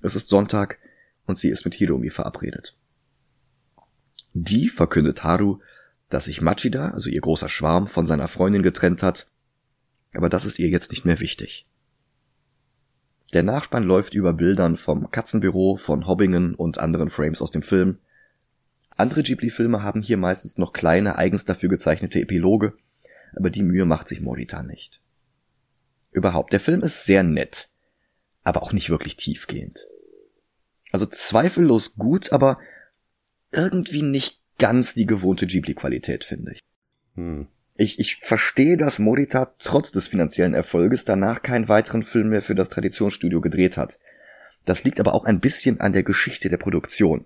[0.00, 0.78] Es ist Sonntag
[1.26, 2.76] und sie ist mit Hiromi verabredet.
[4.32, 5.58] Die verkündet Haru,
[6.08, 9.26] dass sich Machida, also ihr großer Schwarm, von seiner Freundin getrennt hat,
[10.14, 11.66] aber das ist ihr jetzt nicht mehr wichtig.
[13.34, 17.98] Der Nachspann läuft über Bildern vom Katzenbüro, von Hobbingen und anderen Frames aus dem Film.
[18.96, 22.74] Andere Ghibli-Filme haben hier meistens noch kleine, eigens dafür gezeichnete Epiloge,
[23.34, 25.00] aber die Mühe macht sich Morita nicht.
[26.12, 27.68] Überhaupt, der Film ist sehr nett,
[28.44, 29.88] aber auch nicht wirklich tiefgehend.
[30.92, 32.60] Also zweifellos gut, aber
[33.50, 36.60] irgendwie nicht ganz die gewohnte Ghibli-Qualität, finde ich.
[37.16, 37.48] Hm.
[37.76, 42.54] Ich, ich verstehe, dass Morita trotz des finanziellen Erfolges danach keinen weiteren Film mehr für
[42.54, 43.98] das Traditionsstudio gedreht hat.
[44.64, 47.24] Das liegt aber auch ein bisschen an der Geschichte der Produktion.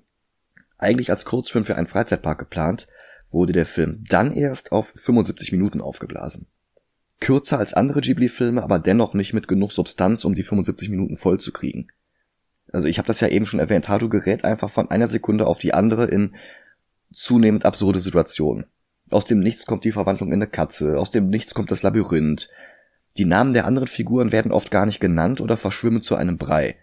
[0.79, 2.89] Eigentlich als Kurzfilm für einen Freizeitpark geplant,
[3.31, 6.47] wurde der Film dann erst auf 75 Minuten aufgeblasen.
[7.21, 11.39] Kürzer als andere Ghibli-Filme, aber dennoch nicht mit genug Substanz, um die 75 Minuten voll
[11.39, 11.89] zu kriegen.
[12.73, 15.59] Also ich habe das ja eben schon erwähnt, Haru gerät einfach von einer Sekunde auf
[15.59, 16.37] die andere in
[17.13, 18.67] zunehmend absurde Situationen.
[19.11, 22.49] Aus dem Nichts kommt die Verwandlung in eine Katze, aus dem Nichts kommt das Labyrinth.
[23.17, 26.77] Die Namen der anderen Figuren werden oft gar nicht genannt oder verschwimmen zu einem Brei.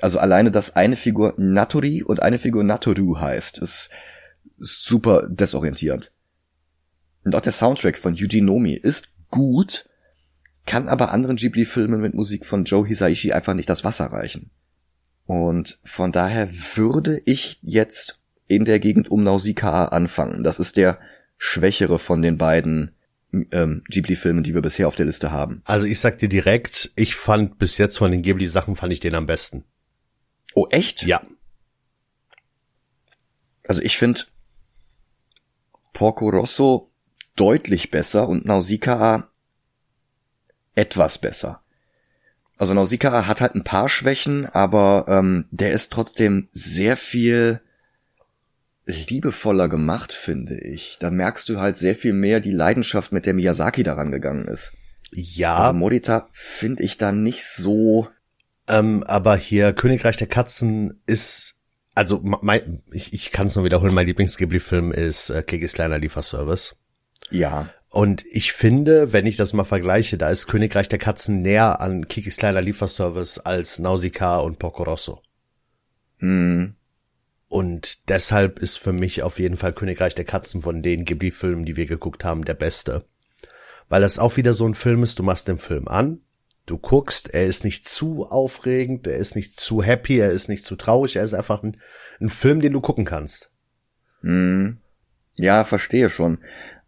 [0.00, 3.90] Also alleine, dass eine Figur Natori und eine Figur Natoru heißt, ist
[4.58, 6.12] super desorientierend.
[7.24, 9.88] Und auch der Soundtrack von Yuji Nomi ist gut,
[10.66, 14.50] kann aber anderen Ghibli-Filmen mit Musik von Joe Hisaishi einfach nicht das Wasser reichen.
[15.24, 20.42] Und von daher würde ich jetzt in der Gegend um Nausicaa anfangen.
[20.42, 20.98] Das ist der
[21.44, 22.94] schwächere von den beiden
[23.50, 25.60] ähm, Ghibli-Filmen, die wir bisher auf der Liste haben.
[25.64, 29.16] Also ich sag dir direkt, ich fand bis jetzt von den Ghibli-Sachen fand ich den
[29.16, 29.64] am besten.
[30.54, 31.02] Oh, echt?
[31.02, 31.20] Ja.
[33.66, 34.20] Also ich finde
[35.92, 36.92] Porco Rosso
[37.34, 39.28] deutlich besser und Nausicaa
[40.76, 41.64] etwas besser.
[42.56, 47.60] Also Nausicaa hat halt ein paar Schwächen, aber ähm, der ist trotzdem sehr viel
[48.86, 50.96] liebevoller gemacht, finde ich.
[51.00, 54.72] Da merkst du halt sehr viel mehr die Leidenschaft, mit der Miyazaki daran gegangen ist.
[55.12, 55.56] Ja.
[55.56, 58.08] Also Morita finde ich da nicht so.
[58.68, 61.56] Ähm, aber hier Königreich der Katzen ist
[61.94, 66.74] also mein, ich, ich kann es nur wiederholen, mein Lieblings-Ghibli-Film ist äh, Kikis kleiner Lieferservice.
[67.30, 67.68] Ja.
[67.90, 72.08] Und ich finde, wenn ich das mal vergleiche, da ist Königreich der Katzen näher an
[72.08, 75.20] Kikis kleiner Lieferservice als Nausicaa und Porco Rosso.
[76.18, 76.74] Hm.
[77.52, 81.76] Und deshalb ist für mich auf jeden Fall Königreich der Katzen von den Ghibli-Filmen, die
[81.76, 83.04] wir geguckt haben, der beste.
[83.90, 86.22] Weil das auch wieder so ein Film ist, du machst den Film an,
[86.64, 90.64] du guckst, er ist nicht zu aufregend, er ist nicht zu happy, er ist nicht
[90.64, 91.76] zu traurig, er ist einfach ein,
[92.22, 93.50] ein Film, den du gucken kannst.
[94.22, 94.78] Hm.
[95.36, 96.38] Ja, verstehe schon.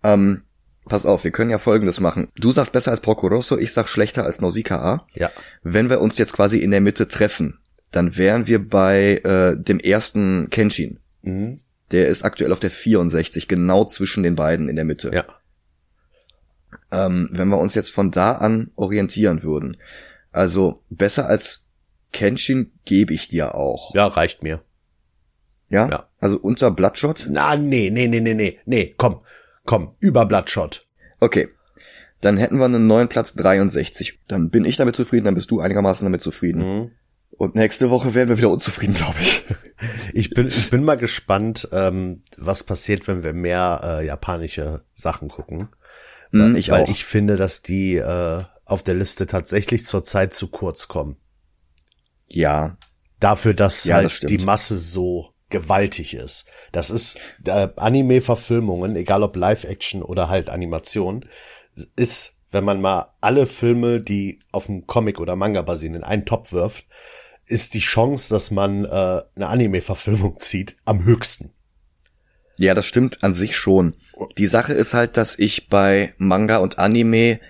[0.03, 0.45] Ähm,
[0.87, 2.29] pass auf, wir können ja Folgendes machen.
[2.37, 5.07] Du sagst besser als Porco Rosso, ich sag schlechter als Nausicaa.
[5.13, 5.31] Ja.
[5.63, 7.59] Wenn wir uns jetzt quasi in der Mitte treffen,
[7.95, 10.99] dann wären wir bei äh, dem ersten Kenshin.
[11.23, 11.61] Mhm.
[11.93, 15.13] Der ist aktuell auf der 64, genau zwischen den beiden in der Mitte.
[15.15, 15.25] Ja.
[16.91, 19.77] Ähm, wenn wir uns jetzt von da an orientieren würden.
[20.33, 21.63] Also besser als
[22.13, 23.95] Kenshin gebe ich dir auch.
[23.95, 24.63] Ja, reicht mir.
[25.69, 25.89] Ja?
[25.89, 26.09] Ja.
[26.19, 27.27] Also unter Bloodshot?
[27.31, 29.21] Na, nee, nee, nee, nee, nee, nee, komm,
[29.65, 30.85] komm, über Bloodshot.
[31.21, 31.49] Okay.
[32.21, 34.19] Dann hätten wir einen neuen Platz 63.
[34.27, 36.61] Dann bin ich damit zufrieden, dann bist du einigermaßen damit zufrieden.
[36.63, 36.91] Mhm.
[37.37, 39.45] Und nächste Woche werden wir wieder unzufrieden, glaube ich.
[40.15, 45.29] Ich bin, ich bin mal gespannt, ähm, was passiert, wenn wir mehr äh, japanische Sachen
[45.29, 45.69] gucken.
[46.31, 46.89] Weil, ich weil auch.
[46.89, 51.17] ich finde, dass die äh, auf der Liste tatsächlich zurzeit zu kurz kommen.
[52.29, 52.77] Ja.
[53.21, 54.31] Dafür, dass Ja, das halt stimmt.
[54.31, 56.47] die Masse so gewaltig ist.
[56.73, 61.27] Das ist äh, Anime-Verfilmungen, egal ob Live-Action oder halt Animation,
[61.97, 66.25] ist, wenn man mal alle Filme, die auf einem Comic oder Manga basieren, in einen
[66.25, 66.87] Topf wirft,
[67.47, 68.89] ist die Chance, dass man äh,
[69.37, 71.51] eine Anime-Verfilmung zieht, am höchsten.
[72.59, 73.93] Ja, das stimmt an sich schon.
[74.39, 77.41] Die Sache ist halt, dass ich bei Manga und Anime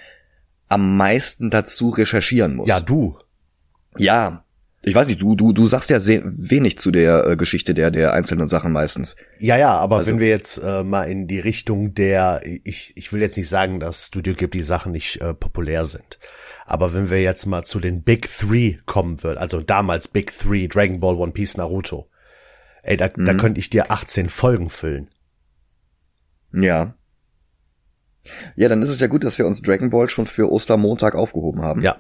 [0.68, 2.68] am meisten dazu recherchieren muss.
[2.68, 3.18] Ja, du.
[3.98, 4.44] Ja.
[4.87, 7.90] Ich weiß nicht, du, du, du sagst ja sehr wenig zu der äh, Geschichte der,
[7.90, 9.16] der einzelnen Sachen meistens.
[9.38, 13.12] Ja, ja, aber Also- wenn wir jetzt äh, mal in die Richtung der, ich, ich
[13.12, 16.18] will jetzt nicht sagen, dass Studio Ghibli Sachen nicht äh, populär sind,
[16.66, 20.66] aber wenn wir jetzt mal zu den Big Three kommen würden, also damals Big Three,
[20.68, 22.09] Dragon Ball, One Piece, Naruto,
[22.83, 23.24] ey, da, Mhm.
[23.24, 25.09] da könnte ich dir 18 Folgen füllen.
[26.53, 26.94] Ja.
[28.57, 31.61] Ja, dann ist es ja gut, dass wir uns Dragon Ball schon für Ostermontag aufgehoben
[31.62, 31.83] haben.
[31.83, 31.96] Ja,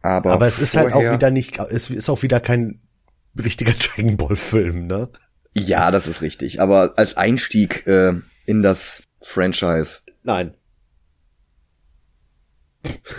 [0.00, 2.80] Aber, aber es ist halt auch wieder nicht, es ist auch wieder kein
[3.36, 5.08] richtiger Dragon Ball Film, ne?
[5.54, 6.60] Ja, das ist richtig.
[6.60, 8.14] Aber als Einstieg äh,
[8.46, 9.98] in das Franchise.
[10.22, 10.54] Nein.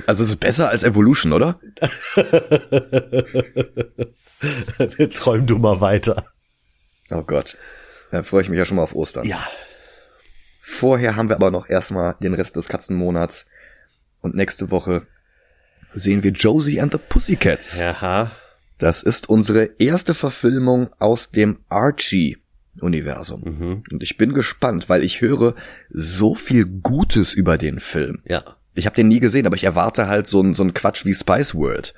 [0.05, 1.59] Also es ist besser als Evolution, oder?
[5.13, 6.25] Träum du mal weiter.
[7.09, 7.57] Oh Gott.
[8.11, 9.25] Da freue ich mich ja schon mal auf Ostern.
[9.25, 9.39] Ja.
[10.61, 13.45] Vorher haben wir aber noch erstmal den Rest des Katzenmonats.
[14.21, 15.03] Und nächste Woche
[15.93, 17.81] sehen wir Josie and the Pussycats.
[17.81, 18.31] Aha.
[18.77, 23.41] Das ist unsere erste Verfilmung aus dem Archie-Universum.
[23.43, 23.83] Mhm.
[23.91, 25.55] Und ich bin gespannt, weil ich höre
[25.89, 28.21] so viel Gutes über den Film.
[28.25, 28.43] Ja.
[28.73, 31.55] Ich habe den nie gesehen, aber ich erwarte halt so ein so Quatsch wie Spice
[31.55, 31.93] World.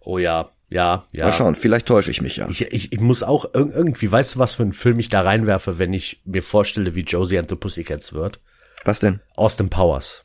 [0.00, 0.50] Oh ja.
[0.70, 1.26] Ja, ja.
[1.26, 2.48] Mal schauen, vielleicht täusche ich mich ja.
[2.48, 5.20] Ich, ich, ich muss auch ir- irgendwie, weißt du, was für einen Film ich da
[5.20, 8.40] reinwerfe, wenn ich mir vorstelle, wie Josie and the Pussycats wird?
[8.84, 9.20] Was denn?
[9.36, 10.24] Austin Powers.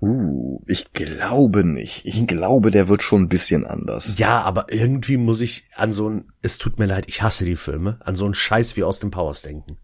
[0.00, 2.04] Uh, ich glaube nicht.
[2.06, 4.18] Ich glaube, der wird schon ein bisschen anders.
[4.18, 7.56] Ja, aber irgendwie muss ich an so ein, es tut mir leid, ich hasse die
[7.56, 9.76] Filme, an so einen Scheiß wie Austin Powers denken.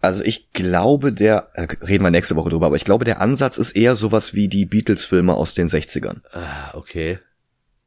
[0.00, 3.58] Also ich glaube, der, äh, reden wir nächste Woche drüber, aber ich glaube, der Ansatz
[3.58, 6.20] ist eher sowas wie die Beatles-Filme aus den 60ern.
[6.32, 7.18] Ah, okay.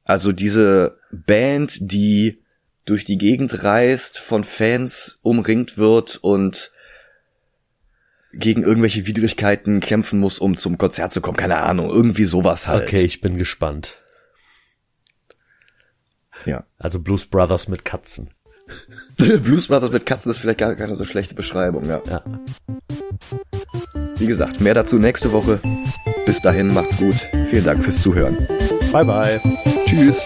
[0.04, 2.42] Also diese Band, die
[2.86, 6.72] durch die Gegend reist, von Fans umringt wird und
[8.34, 11.38] gegen irgendwelche Widrigkeiten kämpfen muss, um zum Konzert zu kommen.
[11.38, 12.84] Keine Ahnung, irgendwie sowas halt.
[12.84, 13.98] Okay, ich bin gespannt.
[16.46, 16.66] Ja.
[16.78, 18.34] Also Blues Brothers mit Katzen.
[19.44, 22.02] Blues Brothers mit Katzen ist vielleicht gar keine so schlechte Beschreibung, ja.
[22.10, 22.24] Ja.
[24.18, 25.60] Wie gesagt, mehr dazu nächste Woche.
[26.26, 27.16] Bis dahin, macht's gut.
[27.50, 28.38] Vielen Dank fürs Zuhören.
[28.92, 29.42] Bye bye.
[29.86, 30.22] Tschüss.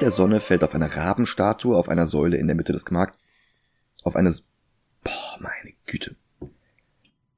[0.00, 3.18] Licht der Sonne fällt auf eine Rabenstatue auf einer Säule in der Mitte des Markts.
[4.02, 4.34] Auf eine...
[5.04, 6.16] Boah, meine Güte.